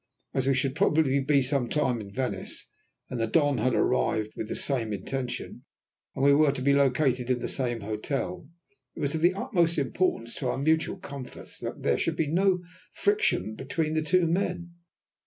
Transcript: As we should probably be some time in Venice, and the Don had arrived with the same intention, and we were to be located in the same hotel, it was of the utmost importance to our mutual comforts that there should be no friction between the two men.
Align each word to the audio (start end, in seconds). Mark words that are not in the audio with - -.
As 0.33 0.47
we 0.47 0.55
should 0.55 0.73
probably 0.73 1.19
be 1.19 1.43
some 1.43 1.69
time 1.69 2.01
in 2.01 2.11
Venice, 2.11 2.65
and 3.07 3.19
the 3.19 3.27
Don 3.27 3.59
had 3.59 3.75
arrived 3.75 4.31
with 4.35 4.47
the 4.47 4.55
same 4.55 4.91
intention, 4.91 5.63
and 6.15 6.25
we 6.25 6.33
were 6.33 6.51
to 6.53 6.61
be 6.63 6.73
located 6.73 7.29
in 7.29 7.37
the 7.37 7.47
same 7.47 7.81
hotel, 7.81 8.49
it 8.95 8.99
was 8.99 9.13
of 9.13 9.21
the 9.21 9.35
utmost 9.35 9.77
importance 9.77 10.33
to 10.37 10.47
our 10.47 10.57
mutual 10.57 10.97
comforts 10.97 11.59
that 11.59 11.83
there 11.83 11.99
should 11.99 12.15
be 12.15 12.25
no 12.33 12.63
friction 12.95 13.53
between 13.53 13.93
the 13.93 14.01
two 14.01 14.25
men. 14.25 14.73